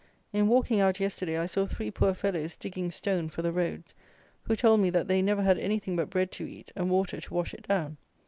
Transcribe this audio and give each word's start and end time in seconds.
In 0.33 0.47
walking 0.47 0.79
out 0.79 0.99
yesterday, 0.99 1.37
I 1.37 1.45
saw 1.45 1.67
three 1.67 1.91
poor 1.91 2.15
fellows 2.15 2.55
digging 2.55 2.89
stone 2.89 3.29
for 3.29 3.43
the 3.43 3.51
roads, 3.51 3.93
who 4.41 4.55
told 4.55 4.79
me 4.79 4.89
that 4.89 5.07
they 5.07 5.21
never 5.21 5.43
had 5.43 5.59
anything 5.59 5.95
but 5.95 6.09
bread 6.09 6.31
to 6.31 6.43
eat, 6.45 6.71
and 6.75 6.89
water 6.89 7.21
to 7.21 7.33
wash 7.35 7.53
it 7.53 7.67
down. 7.67 7.97